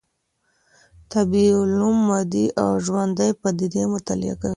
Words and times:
طبيعي 1.13 1.53
علوم 1.63 1.97
مادي 2.09 2.45
او 2.61 2.69
ژوندۍ 2.85 3.29
پديدې 3.41 3.83
مطالعه 3.93 4.35
کوي. 4.41 4.49